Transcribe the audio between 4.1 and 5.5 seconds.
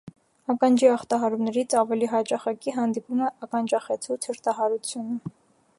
ցրտահարությունը։